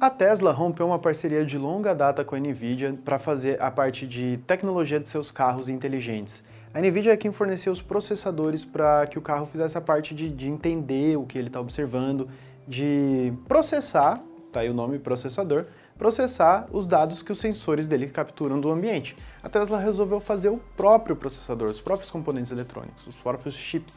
A 0.00 0.08
Tesla 0.08 0.50
rompeu 0.50 0.86
uma 0.86 0.98
parceria 0.98 1.44
de 1.44 1.58
longa 1.58 1.94
data 1.94 2.24
com 2.24 2.34
a 2.34 2.38
Nvidia 2.38 2.98
para 3.04 3.18
fazer 3.18 3.60
a 3.60 3.70
parte 3.70 4.06
de 4.06 4.38
tecnologia 4.46 4.98
de 4.98 5.06
seus 5.06 5.30
carros 5.30 5.68
inteligentes. 5.68 6.42
A 6.72 6.80
Nvidia 6.80 7.12
é 7.12 7.16
quem 7.16 7.30
forneceu 7.30 7.72
os 7.72 7.82
processadores 7.82 8.64
para 8.64 9.06
que 9.06 9.18
o 9.18 9.22
carro 9.22 9.46
fizesse 9.46 9.76
a 9.76 9.80
parte 9.80 10.14
de, 10.14 10.30
de 10.30 10.48
entender 10.48 11.18
o 11.18 11.26
que 11.26 11.36
ele 11.36 11.48
está 11.48 11.60
observando, 11.60 12.28
de 12.68 13.32
processar, 13.48 14.20
tá 14.52 14.60
aí 14.60 14.68
o 14.68 14.74
nome 14.74 14.98
processador, 14.98 15.64
processar 15.96 16.68
os 16.70 16.86
dados 16.86 17.22
que 17.22 17.32
os 17.32 17.40
sensores 17.40 17.88
dele 17.88 18.08
capturam 18.08 18.60
do 18.60 18.70
ambiente. 18.70 19.16
A 19.42 19.48
Tesla 19.48 19.78
resolveu 19.78 20.20
fazer 20.20 20.50
o 20.50 20.60
próprio 20.76 21.16
processador, 21.16 21.70
os 21.70 21.80
próprios 21.80 22.10
componentes 22.10 22.52
eletrônicos, 22.52 23.06
os 23.06 23.16
próprios 23.16 23.56
chips. 23.56 23.96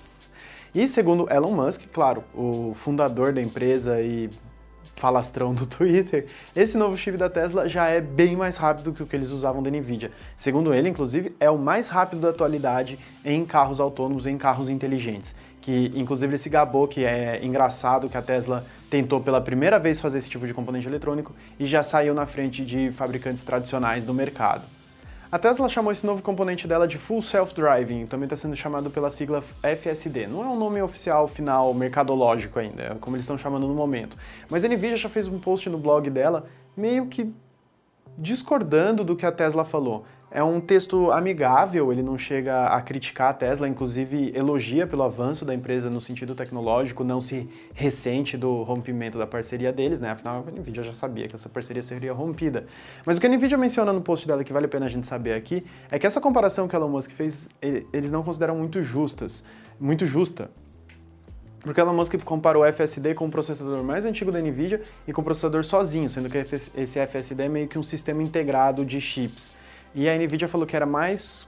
E 0.73 0.87
segundo 0.87 1.29
Elon 1.29 1.51
Musk, 1.51 1.81
claro, 1.91 2.23
o 2.33 2.73
fundador 2.75 3.33
da 3.33 3.41
empresa 3.41 4.01
e 4.01 4.29
falastrão 4.95 5.53
do 5.53 5.65
Twitter, 5.67 6.27
esse 6.55 6.77
novo 6.77 6.95
chip 6.95 7.17
da 7.17 7.29
Tesla 7.29 7.67
já 7.67 7.87
é 7.87 7.99
bem 7.99 8.37
mais 8.37 8.55
rápido 8.55 8.93
que 8.93 9.03
o 9.03 9.07
que 9.07 9.15
eles 9.15 9.29
usavam 9.29 9.61
da 9.61 9.69
Nvidia. 9.69 10.11
Segundo 10.37 10.73
ele, 10.73 10.87
inclusive, 10.87 11.35
é 11.39 11.49
o 11.49 11.57
mais 11.57 11.89
rápido 11.89 12.21
da 12.21 12.29
atualidade 12.29 12.97
em 13.25 13.43
carros 13.45 13.79
autônomos, 13.79 14.25
em 14.25 14.37
carros 14.37 14.69
inteligentes. 14.69 15.35
Que 15.61 15.91
inclusive 15.95 16.31
ele 16.31 16.37
se 16.37 16.49
gabou 16.49 16.87
que 16.87 17.05
é 17.05 17.39
engraçado 17.43 18.09
que 18.09 18.17
a 18.17 18.21
Tesla 18.21 18.65
tentou 18.89 19.21
pela 19.21 19.39
primeira 19.39 19.79
vez 19.79 19.99
fazer 19.99 20.17
esse 20.17 20.29
tipo 20.29 20.45
de 20.45 20.53
componente 20.53 20.87
eletrônico 20.87 21.33
e 21.59 21.65
já 21.65 21.83
saiu 21.83 22.13
na 22.13 22.25
frente 22.25 22.65
de 22.65 22.91
fabricantes 22.91 23.43
tradicionais 23.43 24.03
do 24.03 24.13
mercado. 24.13 24.63
A 25.31 25.39
Tesla 25.39 25.69
chamou 25.69 25.93
esse 25.93 26.05
novo 26.05 26.21
componente 26.21 26.67
dela 26.67 26.85
de 26.85 26.97
Full 26.97 27.21
Self-Driving, 27.21 28.05
também 28.05 28.25
está 28.25 28.35
sendo 28.35 28.53
chamado 28.53 28.89
pela 28.89 29.09
sigla 29.09 29.41
FSD. 29.63 30.27
Não 30.27 30.43
é 30.43 30.47
um 30.47 30.59
nome 30.59 30.81
oficial 30.81 31.25
final 31.25 31.73
mercadológico 31.73 32.59
ainda, 32.59 32.83
é 32.83 32.95
como 32.99 33.15
eles 33.15 33.23
estão 33.23 33.37
chamando 33.37 33.65
no 33.65 33.73
momento. 33.73 34.17
Mas 34.49 34.65
a 34.65 34.67
Nvidia 34.67 34.97
já 34.97 35.07
fez 35.07 35.29
um 35.29 35.39
post 35.39 35.69
no 35.69 35.77
blog 35.77 36.09
dela 36.09 36.47
meio 36.75 37.05
que 37.05 37.33
discordando 38.17 39.03
do 39.03 39.15
que 39.15 39.25
a 39.25 39.31
Tesla 39.31 39.65
falou. 39.65 40.05
É 40.33 40.41
um 40.41 40.61
texto 40.61 41.11
amigável, 41.11 41.91
ele 41.91 42.01
não 42.01 42.17
chega 42.17 42.67
a 42.67 42.81
criticar 42.81 43.31
a 43.31 43.33
Tesla, 43.33 43.67
inclusive 43.67 44.31
elogia 44.33 44.87
pelo 44.87 45.03
avanço 45.03 45.43
da 45.43 45.53
empresa 45.53 45.89
no 45.89 45.99
sentido 45.99 46.33
tecnológico, 46.33 47.03
não 47.03 47.19
se 47.19 47.49
ressente 47.73 48.37
do 48.37 48.63
rompimento 48.63 49.17
da 49.17 49.27
parceria 49.27 49.73
deles, 49.73 49.99
né? 49.99 50.11
Afinal, 50.11 50.45
a 50.47 50.51
Nvidia 50.51 50.83
já 50.83 50.93
sabia 50.93 51.27
que 51.27 51.35
essa 51.35 51.49
parceria 51.49 51.83
seria 51.83 52.13
rompida. 52.13 52.65
Mas 53.05 53.17
o 53.17 53.19
que 53.19 53.27
a 53.27 53.29
Nvidia 53.29 53.57
menciona 53.57 53.91
no 53.91 53.99
post 53.99 54.25
dela 54.25 54.41
que 54.41 54.53
vale 54.53 54.67
a 54.67 54.69
pena 54.69 54.85
a 54.85 54.89
gente 54.89 55.05
saber 55.05 55.33
aqui 55.33 55.65
é 55.91 55.99
que 55.99 56.07
essa 56.07 56.21
comparação 56.21 56.65
que 56.65 56.75
Elon 56.77 56.87
Musk 56.87 57.11
fez, 57.11 57.49
eles 57.61 58.09
não 58.09 58.23
consideram 58.23 58.55
muito 58.55 58.81
justas, 58.81 59.43
muito 59.77 60.05
justa. 60.05 60.49
Porque 61.61 61.79
Elon 61.79 61.93
Musk 61.93 62.15
comparou 62.23 62.63
o 62.63 62.73
FSD 62.73 63.13
com 63.13 63.27
o 63.27 63.29
processador 63.29 63.83
mais 63.83 64.03
antigo 64.03 64.31
da 64.31 64.39
Nvidia 64.39 64.81
e 65.07 65.13
com 65.13 65.21
o 65.21 65.23
processador 65.23 65.63
sozinho, 65.63 66.09
sendo 66.09 66.29
que 66.29 66.37
esse 66.37 66.99
FSD 66.99 67.43
é 67.43 67.49
meio 67.49 67.67
que 67.67 67.77
um 67.77 67.83
sistema 67.83 68.23
integrado 68.23 68.83
de 68.83 68.99
chips. 68.99 69.51
E 69.93 70.09
a 70.09 70.17
NVIDIA 70.17 70.47
falou 70.47 70.65
que 70.65 70.75
era 70.75 70.85
mais 70.85 71.47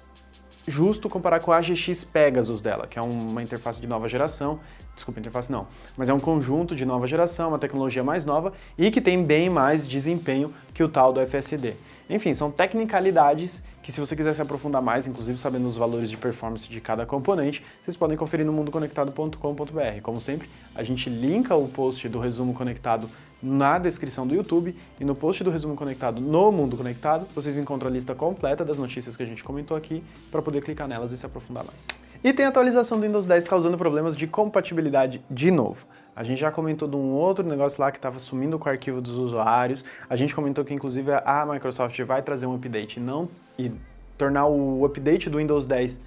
justo 0.68 1.10
comparar 1.10 1.40
com 1.40 1.52
a 1.52 1.58
AGX 1.58 2.04
Pegasus 2.04 2.62
dela, 2.62 2.88
que 2.88 2.98
é 2.98 3.02
uma 3.02 3.42
interface 3.42 3.82
de 3.82 3.88
nova 3.88 4.08
geração. 4.08 4.60
Desculpa, 4.94 5.20
interface 5.20 5.52
não, 5.52 5.66
mas 5.98 6.08
é 6.08 6.14
um 6.14 6.20
conjunto 6.20 6.76
de 6.76 6.86
nova 6.86 7.08
geração, 7.08 7.50
uma 7.50 7.58
tecnologia 7.58 8.04
mais 8.04 8.26
nova 8.26 8.54
e 8.78 8.92
que 8.92 9.02
tem 9.02 9.24
bem 9.24 9.50
mais 9.50 9.88
desempenho 9.88 10.54
que 10.74 10.84
o 10.84 10.88
tal 10.88 11.12
do 11.12 11.20
FSD. 11.26 11.74
Enfim, 12.08 12.36
são 12.36 12.52
tecnicalidades 12.52 13.64
que 13.84 13.92
se 13.92 14.00
você 14.00 14.16
quiser 14.16 14.34
se 14.34 14.42
aprofundar 14.42 14.82
mais, 14.82 15.06
inclusive 15.06 15.38
sabendo 15.38 15.68
os 15.68 15.76
valores 15.76 16.10
de 16.10 16.18
performance 16.18 16.68
de 16.68 16.82
cada 16.82 17.06
componente, 17.06 17.64
vocês 17.84 17.96
podem 17.96 18.18
conferir 18.18 18.46
no 18.46 18.54
mundoconectado.com.br. 18.54 20.02
Como 20.02 20.20
sempre, 20.20 20.50
a 20.74 20.82
gente 20.82 21.10
linka 21.10 21.54
o 21.54 21.68
post 21.68 22.08
do 22.10 22.18
resumo 22.18 22.54
conectado 22.54 23.10
na 23.44 23.78
descrição 23.78 24.26
do 24.26 24.34
YouTube 24.34 24.74
e 25.00 25.04
no 25.04 25.14
post 25.14 25.44
do 25.44 25.52
Resumo 25.52 25.76
Conectado 25.76 26.22
no 26.22 26.50
Mundo 26.50 26.78
Conectado, 26.78 27.28
vocês 27.36 27.58
encontram 27.58 27.90
a 27.90 27.94
lista 27.94 28.16
completa 28.16 28.64
das 28.64 28.78
notícias 28.78 29.18
que 29.18 29.24
a 29.24 29.26
gente 29.26 29.44
comentou 29.44 29.76
aqui 29.76 30.02
para 30.32 30.42
poder 30.42 30.64
clicar 30.64 30.88
nelas 30.88 31.12
e 31.12 31.18
se 31.18 31.26
aprofundar 31.26 31.66
mais. 31.66 31.86
E 32.24 32.32
tem 32.32 32.46
atualização 32.46 32.98
do 32.98 33.06
Windows 33.06 33.26
10 33.26 33.46
causando 33.50 33.78
problemas 33.78 34.16
de 34.16 34.26
compatibilidade 34.28 35.22
de 35.30 35.52
novo. 35.52 35.86
A 36.16 36.24
gente 36.24 36.40
já 36.40 36.52
comentou 36.52 36.88
de 36.88 36.96
um 36.96 37.12
outro 37.12 37.48
negócio 37.48 37.82
lá 37.82 37.92
que 37.92 37.98
estava 37.98 38.20
sumindo 38.20 38.60
com 38.60 38.70
o 38.70 38.72
arquivo 38.72 39.02
dos 39.02 39.18
usuários. 39.18 39.84
A 40.08 40.16
gente 40.16 40.36
comentou 40.36 40.64
que 40.64 40.74
inclusive 40.74 41.12
a 41.12 41.46
Microsoft 41.46 42.00
vai 42.02 42.22
trazer 42.22 42.46
um 42.46 42.54
update 42.54 43.00
não 43.00 43.28
e 43.58 43.72
tornar 44.18 44.46
o 44.46 44.86
update 44.86 45.30
do 45.30 45.40
Windows 45.40 45.66
10 45.66 46.00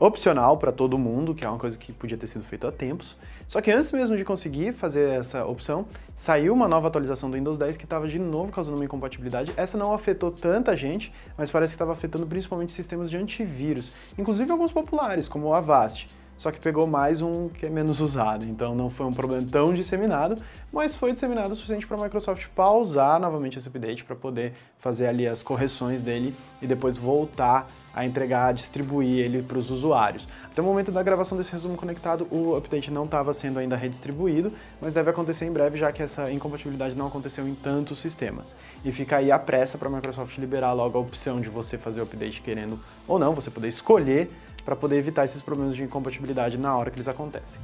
opcional 0.00 0.56
para 0.56 0.70
todo 0.70 0.96
mundo, 0.96 1.34
que 1.34 1.44
é 1.44 1.48
uma 1.48 1.58
coisa 1.58 1.76
que 1.76 1.92
podia 1.92 2.16
ter 2.16 2.26
sido 2.26 2.44
feita 2.44 2.68
há 2.68 2.72
tempos. 2.72 3.16
Só 3.46 3.60
que 3.60 3.70
antes 3.70 3.90
mesmo 3.92 4.16
de 4.16 4.24
conseguir 4.24 4.72
fazer 4.72 5.08
essa 5.10 5.44
opção, 5.44 5.86
saiu 6.14 6.52
uma 6.52 6.68
nova 6.68 6.88
atualização 6.88 7.30
do 7.30 7.36
Windows 7.36 7.58
10 7.58 7.76
que 7.76 7.84
estava 7.84 8.06
de 8.06 8.18
novo 8.18 8.52
causando 8.52 8.76
uma 8.76 8.84
incompatibilidade. 8.84 9.52
Essa 9.56 9.78
não 9.78 9.92
afetou 9.92 10.30
tanta 10.30 10.76
gente, 10.76 11.12
mas 11.36 11.50
parece 11.50 11.72
que 11.72 11.76
estava 11.76 11.92
afetando 11.92 12.26
principalmente 12.26 12.72
sistemas 12.72 13.10
de 13.10 13.16
antivírus, 13.16 13.90
inclusive 14.16 14.50
alguns 14.50 14.72
populares, 14.72 15.28
como 15.28 15.46
o 15.46 15.54
Avast 15.54 16.08
só 16.38 16.52
que 16.52 16.60
pegou 16.60 16.86
mais 16.86 17.20
um 17.20 17.48
que 17.48 17.66
é 17.66 17.68
menos 17.68 18.00
usado, 18.00 18.44
então 18.44 18.72
não 18.74 18.88
foi 18.88 19.04
um 19.04 19.12
problema 19.12 19.44
tão 19.50 19.74
disseminado, 19.74 20.40
mas 20.72 20.94
foi 20.94 21.12
disseminado 21.12 21.52
o 21.52 21.56
suficiente 21.56 21.84
para 21.84 21.98
a 21.98 22.04
Microsoft 22.04 22.46
pausar 22.54 23.18
novamente 23.18 23.58
esse 23.58 23.66
update 23.66 24.04
para 24.04 24.14
poder 24.14 24.54
fazer 24.78 25.08
ali 25.08 25.26
as 25.26 25.42
correções 25.42 26.00
dele 26.00 26.32
e 26.62 26.66
depois 26.66 26.96
voltar 26.96 27.66
a 27.92 28.06
entregar, 28.06 28.46
a 28.46 28.52
distribuir 28.52 29.18
ele 29.18 29.42
para 29.42 29.58
os 29.58 29.70
usuários. 29.70 30.28
Até 30.44 30.62
o 30.62 30.64
momento 30.64 30.92
da 30.92 31.02
gravação 31.02 31.36
desse 31.36 31.50
resumo 31.50 31.76
conectado, 31.76 32.28
o 32.30 32.54
update 32.56 32.88
não 32.88 33.04
estava 33.04 33.34
sendo 33.34 33.58
ainda 33.58 33.74
redistribuído, 33.74 34.52
mas 34.80 34.92
deve 34.92 35.10
acontecer 35.10 35.44
em 35.46 35.52
breve, 35.52 35.76
já 35.76 35.90
que 35.90 36.00
essa 36.00 36.30
incompatibilidade 36.30 36.94
não 36.94 37.08
aconteceu 37.08 37.48
em 37.48 37.54
tantos 37.56 37.98
sistemas. 37.98 38.54
E 38.84 38.92
fica 38.92 39.16
aí 39.16 39.32
a 39.32 39.38
pressa 39.38 39.76
para 39.76 39.88
a 39.88 39.90
Microsoft 39.90 40.38
liberar 40.38 40.72
logo 40.72 40.96
a 40.96 41.00
opção 41.00 41.40
de 41.40 41.48
você 41.48 41.76
fazer 41.76 41.98
o 41.98 42.04
update 42.04 42.40
querendo 42.40 42.78
ou 43.08 43.18
não, 43.18 43.34
você 43.34 43.50
poder 43.50 43.68
escolher 43.68 44.30
para 44.68 44.76
poder 44.76 44.98
evitar 44.98 45.24
esses 45.24 45.40
problemas 45.40 45.74
de 45.74 45.82
incompatibilidade 45.82 46.58
na 46.58 46.76
hora 46.76 46.90
que 46.90 46.96
eles 46.96 47.08
acontecem. 47.08 47.58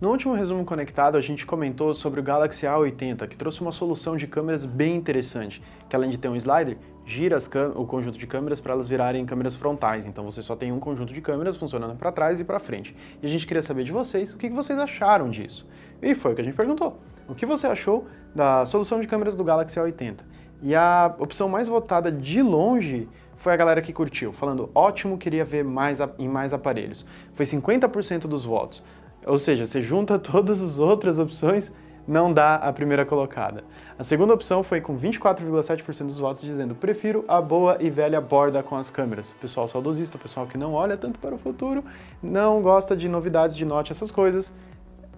No 0.00 0.08
último 0.08 0.32
resumo 0.32 0.64
conectado, 0.64 1.18
a 1.18 1.20
gente 1.20 1.44
comentou 1.44 1.92
sobre 1.92 2.18
o 2.18 2.22
Galaxy 2.22 2.64
A80, 2.64 3.28
que 3.28 3.36
trouxe 3.36 3.60
uma 3.60 3.70
solução 3.70 4.16
de 4.16 4.26
câmeras 4.26 4.64
bem 4.64 4.96
interessante, 4.96 5.62
que 5.86 5.94
além 5.94 6.08
de 6.08 6.16
ter 6.16 6.28
um 6.28 6.34
slider, 6.34 6.78
gira 7.04 7.36
o 7.74 7.84
conjunto 7.84 8.16
de 8.16 8.26
câmeras 8.26 8.58
para 8.58 8.72
elas 8.72 8.88
virarem 8.88 9.26
câmeras 9.26 9.54
frontais. 9.54 10.06
Então 10.06 10.24
você 10.24 10.40
só 10.40 10.56
tem 10.56 10.72
um 10.72 10.80
conjunto 10.80 11.12
de 11.12 11.20
câmeras 11.20 11.58
funcionando 11.58 11.94
para 11.94 12.10
trás 12.10 12.40
e 12.40 12.44
para 12.44 12.58
frente. 12.58 12.96
E 13.22 13.26
a 13.26 13.28
gente 13.28 13.46
queria 13.46 13.60
saber 13.60 13.84
de 13.84 13.92
vocês 13.92 14.32
o 14.32 14.38
que 14.38 14.48
vocês 14.48 14.78
acharam 14.78 15.28
disso. 15.28 15.66
E 16.00 16.14
foi 16.14 16.32
o 16.32 16.34
que 16.34 16.40
a 16.40 16.44
gente 16.44 16.56
perguntou. 16.56 17.00
O 17.28 17.34
que 17.34 17.44
você 17.44 17.66
achou 17.66 18.06
da 18.34 18.64
solução 18.64 18.98
de 18.98 19.06
câmeras 19.06 19.36
do 19.36 19.44
Galaxy 19.44 19.78
A80? 19.78 20.20
E 20.62 20.74
a 20.74 21.14
opção 21.18 21.50
mais 21.50 21.68
votada 21.68 22.10
de 22.10 22.40
longe 22.40 23.06
foi 23.44 23.52
a 23.52 23.56
galera 23.56 23.82
que 23.82 23.92
curtiu, 23.92 24.32
falando 24.32 24.70
ótimo, 24.74 25.18
queria 25.18 25.44
ver 25.44 25.62
mais 25.62 25.98
em 26.18 26.26
mais 26.26 26.54
aparelhos. 26.54 27.04
Foi 27.34 27.44
50% 27.44 28.20
dos 28.20 28.42
votos. 28.42 28.82
Ou 29.26 29.36
seja, 29.36 29.66
você 29.66 29.82
junta 29.82 30.16
todas 30.18 30.62
as 30.62 30.78
outras 30.78 31.18
opções, 31.18 31.70
não 32.08 32.32
dá 32.32 32.54
a 32.54 32.72
primeira 32.72 33.04
colocada. 33.04 33.62
A 33.98 34.02
segunda 34.02 34.32
opção 34.32 34.62
foi 34.62 34.80
com 34.80 34.98
24,7% 34.98 36.06
dos 36.06 36.18
votos 36.18 36.40
dizendo 36.40 36.74
prefiro 36.74 37.22
a 37.28 37.38
boa 37.38 37.76
e 37.80 37.90
velha 37.90 38.18
borda 38.18 38.62
com 38.62 38.76
as 38.76 38.88
câmeras. 38.88 39.34
Pessoal 39.38 39.68
saudosista, 39.68 40.16
pessoal 40.16 40.46
que 40.46 40.56
não 40.56 40.72
olha 40.72 40.96
tanto 40.96 41.18
para 41.18 41.34
o 41.34 41.38
futuro, 41.38 41.84
não 42.22 42.62
gosta 42.62 42.96
de 42.96 43.10
novidades 43.10 43.54
de 43.54 43.66
note, 43.66 43.92
essas 43.92 44.10
coisas, 44.10 44.50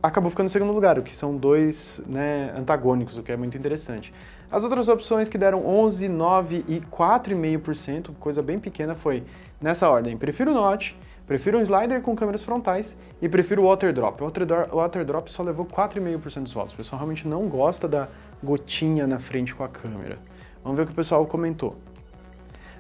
acabou 0.03 0.31
ficando 0.31 0.47
em 0.47 0.51
segundo 0.51 0.73
lugar, 0.73 0.99
o 0.99 1.03
que 1.03 1.15
são 1.15 1.37
dois 1.37 2.01
né, 2.05 2.53
antagônicos, 2.57 3.17
o 3.17 3.23
que 3.23 3.31
é 3.31 3.37
muito 3.37 3.57
interessante. 3.57 4.13
As 4.51 4.63
outras 4.63 4.89
opções 4.89 5.29
que 5.29 5.37
deram 5.37 5.67
11, 5.67 6.09
9 6.09 6.65
e 6.69 6.81
4,5%, 6.81 8.15
coisa 8.19 8.41
bem 8.41 8.61
pequena, 8.61 8.95
foi 8.95 9.25
nessa 9.61 9.91
ordem. 9.91 10.17
Prefiro 10.17 10.53
o 10.53 10.55
Note, 10.55 10.97
prefiro 11.27 11.59
um 11.59 11.63
slider 11.63 12.01
com 12.01 12.15
câmeras 12.15 12.43
frontais 12.43 12.97
e 13.21 13.29
prefiro 13.29 13.63
o 13.63 13.67
Water 13.67 13.93
Drop. 13.93 14.23
O 14.23 14.77
Water 14.77 15.05
Drop 15.05 15.33
só 15.33 15.43
levou 15.43 15.67
4,5% 15.67 16.45
dos 16.45 16.53
votos. 16.53 16.75
O 16.75 16.77
pessoal 16.77 17.01
realmente 17.01 17.27
não 17.27 17.49
gosta 17.49 17.89
da 17.89 18.09
gotinha 18.43 19.05
na 19.05 19.19
frente 19.19 19.53
com 19.53 19.65
a 19.65 19.69
câmera. 19.69 20.17
Vamos 20.63 20.77
ver 20.77 20.85
o 20.85 20.87
que 20.87 20.93
o 20.93 20.97
pessoal 20.97 21.27
comentou. 21.27 21.77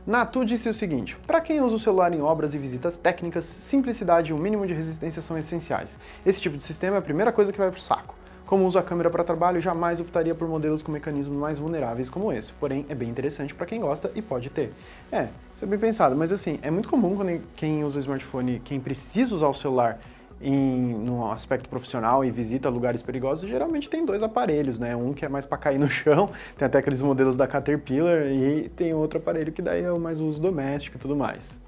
Natu 0.06 0.44
disse 0.44 0.68
o 0.68 0.74
seguinte: 0.74 1.16
para 1.26 1.40
quem 1.40 1.60
usa 1.60 1.74
o 1.74 1.78
celular 1.80 2.12
em 2.12 2.22
obras 2.22 2.54
e 2.54 2.58
visitas 2.58 2.96
técnicas, 2.96 3.44
simplicidade 3.44 4.30
e 4.30 4.34
um 4.34 4.38
mínimo 4.38 4.64
de 4.64 4.72
resistência 4.72 5.20
são 5.20 5.36
essenciais. 5.36 5.98
Esse 6.24 6.40
tipo 6.40 6.56
de 6.56 6.62
sistema 6.62 6.94
é 6.94 6.98
a 7.00 7.02
primeira 7.02 7.32
coisa 7.32 7.50
que 7.52 7.58
vai 7.58 7.72
pro 7.72 7.80
saco. 7.80 8.14
Como 8.46 8.64
uso 8.64 8.78
a 8.78 8.82
câmera 8.82 9.10
para 9.10 9.24
trabalho, 9.24 9.60
jamais 9.60 9.98
optaria 9.98 10.32
por 10.32 10.46
modelos 10.46 10.80
com 10.80 10.92
mecanismos 10.92 11.36
mais 11.36 11.58
vulneráveis 11.58 12.08
como 12.08 12.32
esse, 12.32 12.52
porém 12.52 12.86
é 12.88 12.94
bem 12.94 13.08
interessante 13.08 13.52
para 13.52 13.66
quem 13.66 13.80
gosta 13.80 14.12
e 14.14 14.22
pode 14.22 14.50
ter. 14.50 14.72
É, 15.10 15.28
isso 15.54 15.64
é 15.64 15.66
bem 15.66 15.78
pensado, 15.78 16.14
mas 16.14 16.30
assim, 16.30 16.60
é 16.62 16.70
muito 16.70 16.88
comum 16.88 17.16
quando 17.16 17.40
quem 17.56 17.82
usa 17.82 17.98
o 17.98 18.00
smartphone, 18.00 18.60
quem 18.64 18.78
precisa 18.78 19.34
usar 19.34 19.48
o 19.48 19.54
celular 19.54 19.98
em, 20.40 20.94
no 20.94 21.28
aspecto 21.32 21.68
profissional 21.68 22.24
e 22.24 22.30
visita 22.30 22.68
lugares 22.68 23.02
perigosos, 23.02 23.48
geralmente 23.48 23.90
tem 23.90 24.04
dois 24.04 24.22
aparelhos, 24.22 24.78
né? 24.78 24.94
Um 24.94 25.12
que 25.12 25.24
é 25.24 25.28
mais 25.28 25.44
para 25.44 25.58
cair 25.58 25.78
no 25.78 25.88
chão, 25.90 26.30
tem 26.56 26.66
até 26.66 26.78
aqueles 26.78 27.02
modelos 27.02 27.36
da 27.36 27.48
Caterpillar, 27.48 28.26
e 28.28 28.68
tem 28.68 28.94
outro 28.94 29.18
aparelho 29.18 29.50
que 29.50 29.60
daí 29.60 29.82
é 29.82 29.90
o 29.90 29.98
mais 29.98 30.20
uso 30.20 30.40
doméstico 30.40 30.96
e 30.96 31.00
tudo 31.00 31.16
mais. 31.16 31.60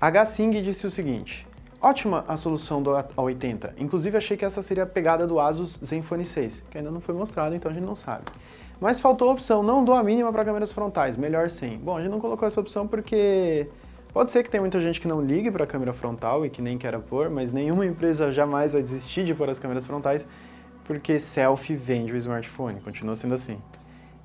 H. 0.00 0.26
Singh 0.26 0.62
disse 0.62 0.86
o 0.86 0.90
seguinte: 0.90 1.46
Ótima 1.82 2.26
a 2.28 2.36
solução 2.36 2.82
do 2.82 2.90
A80. 2.90 3.70
Inclusive 3.78 4.18
achei 4.18 4.36
que 4.36 4.44
essa 4.44 4.62
seria 4.62 4.82
a 4.82 4.86
pegada 4.86 5.26
do 5.26 5.40
Asus 5.40 5.80
Zenfone 5.82 6.26
6, 6.26 6.64
que 6.70 6.76
ainda 6.76 6.90
não 6.90 7.00
foi 7.00 7.14
mostrado, 7.14 7.54
então 7.54 7.70
a 7.70 7.74
gente 7.74 7.84
não 7.84 7.96
sabe. 7.96 8.24
Mas 8.78 9.00
faltou 9.00 9.30
a 9.30 9.32
opção, 9.32 9.62
não 9.62 9.82
dou 9.82 9.94
a 9.94 10.02
mínima 10.02 10.30
para 10.30 10.44
câmeras 10.44 10.72
frontais, 10.72 11.16
melhor 11.16 11.48
sem. 11.48 11.78
Bom, 11.78 11.96
a 11.96 12.00
gente 12.00 12.10
não 12.10 12.20
colocou 12.20 12.46
essa 12.46 12.60
opção 12.60 12.86
porque 12.86 13.66
pode 14.12 14.30
ser 14.30 14.42
que 14.42 14.50
tenha 14.50 14.60
muita 14.60 14.78
gente 14.78 15.00
que 15.00 15.08
não 15.08 15.22
ligue 15.22 15.50
para 15.50 15.64
a 15.64 15.66
câmera 15.66 15.94
frontal 15.94 16.44
e 16.44 16.50
que 16.50 16.60
nem 16.60 16.76
queira 16.76 16.98
pôr, 17.00 17.30
mas 17.30 17.50
nenhuma 17.50 17.86
empresa 17.86 18.30
jamais 18.30 18.74
vai 18.74 18.82
desistir 18.82 19.24
de 19.24 19.34
pôr 19.34 19.48
as 19.48 19.58
câmeras 19.58 19.86
frontais 19.86 20.28
porque 20.84 21.18
selfie 21.18 21.76
vende 21.76 22.12
o 22.12 22.16
smartphone, 22.16 22.78
continua 22.80 23.16
sendo 23.16 23.34
assim. 23.34 23.58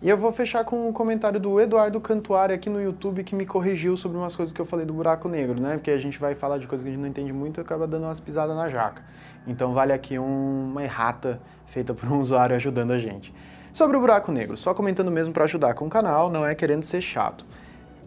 E 0.01 0.09
eu 0.09 0.17
vou 0.17 0.31
fechar 0.31 0.63
com 0.65 0.89
um 0.89 0.91
comentário 0.91 1.39
do 1.39 1.59
Eduardo 1.59 2.01
Cantuário 2.01 2.53
aqui 2.53 2.69
no 2.69 2.81
YouTube 2.81 3.23
que 3.23 3.33
me 3.33 3.45
corrigiu 3.45 3.95
sobre 3.95 4.17
umas 4.17 4.35
coisas 4.35 4.51
que 4.51 4.59
eu 4.59 4.65
falei 4.65 4.85
do 4.85 4.93
buraco 4.93 5.29
negro, 5.29 5.59
né? 5.59 5.75
Porque 5.75 5.89
a 5.89 5.97
gente 5.97 6.19
vai 6.19 6.35
falar 6.35 6.57
de 6.57 6.67
coisas 6.67 6.83
que 6.83 6.89
a 6.89 6.91
gente 6.91 7.01
não 7.01 7.07
entende 7.07 7.31
muito 7.31 7.59
e 7.59 7.61
acaba 7.61 7.87
dando 7.87 8.03
umas 8.03 8.19
pisadas 8.19 8.55
na 8.55 8.67
jaca. 8.67 9.01
Então 9.47 9.73
vale 9.73 9.93
aqui 9.93 10.19
um, 10.19 10.69
uma 10.71 10.83
errata 10.83 11.39
feita 11.67 11.93
por 11.93 12.11
um 12.11 12.19
usuário 12.19 12.55
ajudando 12.55 12.91
a 12.91 12.99
gente. 12.99 13.33
Sobre 13.71 13.95
o 13.95 13.99
buraco 13.99 14.33
negro, 14.33 14.57
só 14.57 14.73
comentando 14.73 15.09
mesmo 15.09 15.33
para 15.33 15.45
ajudar 15.45 15.73
com 15.73 15.85
o 15.85 15.89
canal, 15.89 16.29
não 16.29 16.45
é 16.45 16.53
querendo 16.53 16.83
ser 16.83 17.01
chato. 17.01 17.45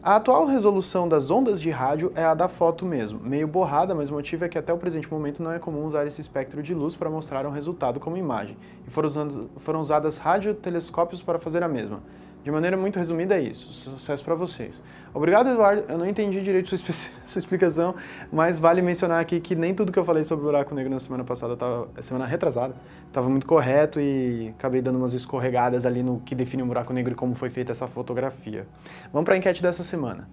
A 0.08 0.16
atual 0.16 0.46
resolução 0.46 1.06
das 1.06 1.30
ondas 1.30 1.60
de 1.60 1.68
rádio 1.68 2.10
é 2.14 2.24
a 2.24 2.32
da 2.32 2.48
foto 2.48 2.86
mesmo, 2.86 3.20
meio 3.20 3.46
borrada, 3.46 3.94
mas 3.94 4.08
o 4.08 4.14
motivo 4.14 4.42
é 4.42 4.48
que 4.48 4.56
até 4.56 4.72
o 4.72 4.78
presente 4.78 5.06
momento 5.12 5.42
não 5.42 5.52
é 5.52 5.58
comum 5.58 5.84
usar 5.84 6.06
esse 6.06 6.18
espectro 6.18 6.62
de 6.62 6.72
luz 6.72 6.96
para 6.96 7.10
mostrar 7.10 7.44
um 7.44 7.50
resultado 7.50 8.00
como 8.00 8.16
imagem, 8.16 8.56
e 8.86 8.90
foram, 8.90 9.06
usando, 9.06 9.50
foram 9.58 9.82
usadas 9.82 10.16
radiotelescópios 10.16 11.20
para 11.20 11.38
fazer 11.38 11.62
a 11.62 11.68
mesma. 11.68 12.00
De 12.44 12.50
maneira 12.50 12.76
muito 12.76 12.98
resumida 12.98 13.36
é 13.36 13.42
isso. 13.42 13.72
Sucesso 13.72 14.24
para 14.24 14.34
vocês. 14.34 14.82
Obrigado, 15.12 15.48
Eduardo. 15.48 15.84
Eu 15.88 15.98
não 15.98 16.06
entendi 16.06 16.40
direito 16.40 16.74
sua, 16.76 16.94
sua, 17.26 17.38
explicação, 17.38 17.94
mas 18.32 18.58
vale 18.58 18.80
mencionar 18.80 19.20
aqui 19.20 19.40
que 19.40 19.54
nem 19.54 19.74
tudo 19.74 19.90
que 19.90 19.98
eu 19.98 20.04
falei 20.04 20.24
sobre 20.24 20.44
o 20.44 20.46
buraco 20.46 20.74
negro 20.74 20.90
na 20.90 20.98
semana 20.98 21.24
passada, 21.24 21.56
tava, 21.56 21.88
semana 22.00 22.26
retrasada, 22.26 22.74
estava 23.06 23.28
muito 23.28 23.46
correto 23.46 24.00
e 24.00 24.54
acabei 24.56 24.80
dando 24.80 24.96
umas 24.96 25.12
escorregadas 25.14 25.84
ali 25.84 26.02
no 26.02 26.20
que 26.20 26.34
define 26.34 26.62
um 26.62 26.66
buraco 26.66 26.92
negro 26.92 27.12
e 27.12 27.16
como 27.16 27.34
foi 27.34 27.50
feita 27.50 27.72
essa 27.72 27.88
fotografia. 27.88 28.66
Vamos 29.12 29.24
para 29.24 29.34
a 29.34 29.38
enquete 29.38 29.62
dessa 29.62 29.82
semana. 29.82 30.28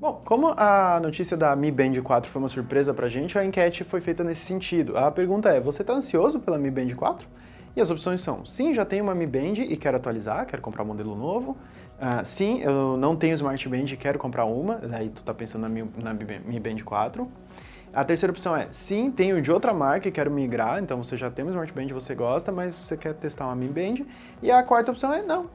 Bom, 0.00 0.22
como 0.24 0.54
a 0.56 0.98
notícia 0.98 1.36
da 1.36 1.54
Mi 1.54 1.70
Band 1.70 2.00
4 2.02 2.30
foi 2.30 2.40
uma 2.40 2.48
surpresa 2.48 2.94
pra 2.94 3.06
gente, 3.08 3.38
a 3.38 3.44
enquete 3.44 3.84
foi 3.84 4.00
feita 4.00 4.24
nesse 4.24 4.40
sentido. 4.40 4.96
A 4.96 5.10
pergunta 5.10 5.50
é: 5.50 5.60
você 5.60 5.82
está 5.82 5.92
ansioso 5.92 6.40
pela 6.40 6.56
Mi 6.56 6.70
Band 6.70 6.94
4? 6.96 7.28
E 7.76 7.80
as 7.80 7.90
opções 7.90 8.20
são: 8.20 8.44
sim, 8.44 8.74
já 8.74 8.84
tenho 8.84 9.04
uma 9.04 9.14
Mi 9.14 9.26
Band 9.26 9.54
e 9.58 9.76
quero 9.76 9.96
atualizar, 9.96 10.46
quero 10.46 10.62
comprar 10.62 10.82
um 10.82 10.86
modelo 10.86 11.14
novo. 11.14 11.56
Uh, 12.00 12.24
sim, 12.24 12.60
eu 12.62 12.96
não 12.96 13.14
tenho 13.14 13.34
Smart 13.34 13.68
Band 13.68 13.84
e 13.84 13.96
quero 13.96 14.18
comprar 14.18 14.46
uma. 14.46 14.76
Daí 14.76 15.10
tu 15.10 15.22
tá 15.22 15.34
pensando 15.34 15.62
na 15.62 15.68
Mi, 15.68 15.84
na 16.02 16.14
Mi 16.14 16.58
Band 16.58 16.82
4. 16.84 17.28
A 17.92 18.04
terceira 18.04 18.32
opção 18.32 18.56
é: 18.56 18.68
sim, 18.70 19.10
tenho 19.10 19.40
de 19.42 19.50
outra 19.52 19.74
marca 19.74 20.08
e 20.08 20.10
quero 20.10 20.30
migrar. 20.30 20.82
Então 20.82 21.02
você 21.02 21.16
já 21.16 21.30
tem 21.30 21.44
uma 21.44 21.50
Smart 21.50 21.72
Band 21.72 21.88
você 21.92 22.14
gosta, 22.14 22.50
mas 22.50 22.74
você 22.74 22.96
quer 22.96 23.14
testar 23.14 23.46
uma 23.46 23.54
Mi 23.54 23.68
Band. 23.68 24.04
E 24.42 24.50
a 24.50 24.62
quarta 24.62 24.90
opção 24.90 25.12
é: 25.12 25.22
não, 25.22 25.50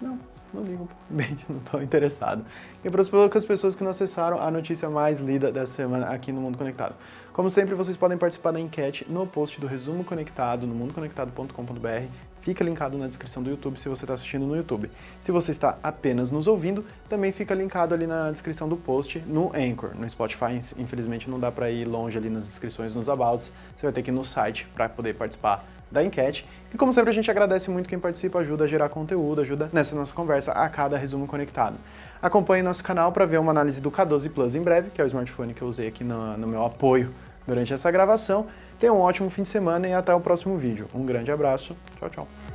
não, 0.00 0.18
não 0.52 0.62
ligo 0.62 0.88
bem, 1.10 1.36
não 1.48 1.58
estou 1.58 1.82
interessado. 1.82 2.44
E 2.84 2.88
para 2.88 3.00
as 3.00 3.08
poucas 3.08 3.44
pessoas 3.44 3.74
que 3.74 3.82
não 3.82 3.90
acessaram 3.90 4.40
a 4.40 4.50
notícia 4.50 4.88
mais 4.88 5.20
lida 5.20 5.50
dessa 5.50 5.72
semana 5.72 6.06
aqui 6.06 6.30
no 6.30 6.40
Mundo 6.40 6.56
Conectado. 6.56 6.94
Como 7.34 7.50
sempre, 7.50 7.74
vocês 7.74 7.96
podem 7.96 8.16
participar 8.16 8.52
da 8.52 8.60
enquete 8.60 9.04
no 9.08 9.26
post 9.26 9.60
do 9.60 9.66
Resumo 9.66 10.04
Conectado, 10.04 10.68
no 10.68 10.74
mundoconectado.com.br. 10.76 12.33
Fica 12.44 12.62
linkado 12.62 12.98
na 12.98 13.06
descrição 13.06 13.42
do 13.42 13.48
YouTube 13.48 13.80
se 13.80 13.88
você 13.88 14.04
está 14.04 14.12
assistindo 14.12 14.44
no 14.44 14.54
YouTube. 14.54 14.90
Se 15.18 15.32
você 15.32 15.50
está 15.50 15.78
apenas 15.82 16.30
nos 16.30 16.46
ouvindo, 16.46 16.84
também 17.08 17.32
fica 17.32 17.54
linkado 17.54 17.94
ali 17.94 18.06
na 18.06 18.30
descrição 18.30 18.68
do 18.68 18.76
post 18.76 19.18
no 19.26 19.50
Anchor. 19.56 19.92
No 19.98 20.06
Spotify, 20.10 20.60
infelizmente, 20.76 21.30
não 21.30 21.40
dá 21.40 21.50
para 21.50 21.70
ir 21.70 21.86
longe 21.86 22.18
ali 22.18 22.28
nas 22.28 22.46
descrições, 22.46 22.94
nos 22.94 23.08
abouts. 23.08 23.50
Você 23.74 23.86
vai 23.86 23.94
ter 23.94 24.02
que 24.02 24.10
ir 24.10 24.12
no 24.12 24.26
site 24.26 24.68
para 24.74 24.90
poder 24.90 25.14
participar 25.14 25.66
da 25.90 26.04
enquete. 26.04 26.46
E 26.70 26.76
como 26.76 26.92
sempre, 26.92 27.08
a 27.12 27.14
gente 27.14 27.30
agradece 27.30 27.70
muito 27.70 27.88
quem 27.88 27.98
participa, 27.98 28.40
ajuda 28.40 28.64
a 28.64 28.66
gerar 28.66 28.90
conteúdo, 28.90 29.40
ajuda 29.40 29.70
nessa 29.72 29.96
nossa 29.96 30.12
conversa 30.12 30.52
a 30.52 30.68
cada 30.68 30.98
resumo 30.98 31.26
conectado. 31.26 31.76
Acompanhe 32.20 32.62
nosso 32.62 32.84
canal 32.84 33.10
para 33.10 33.24
ver 33.24 33.40
uma 33.40 33.52
análise 33.52 33.80
do 33.80 33.90
K12 33.90 34.30
Plus 34.30 34.54
em 34.54 34.60
breve, 34.60 34.90
que 34.90 35.00
é 35.00 35.04
o 35.04 35.06
smartphone 35.06 35.54
que 35.54 35.62
eu 35.62 35.68
usei 35.68 35.88
aqui 35.88 36.04
no, 36.04 36.36
no 36.36 36.46
meu 36.46 36.62
apoio 36.62 37.10
durante 37.46 37.72
essa 37.72 37.90
gravação. 37.90 38.46
Tenha 38.78 38.92
um 38.92 39.00
ótimo 39.00 39.30
fim 39.30 39.42
de 39.42 39.48
semana 39.48 39.88
e 39.88 39.92
até 39.92 40.14
o 40.14 40.20
próximo 40.20 40.56
vídeo. 40.56 40.88
Um 40.94 41.04
grande 41.04 41.30
abraço. 41.30 41.76
Tchau, 41.98 42.10
tchau. 42.10 42.53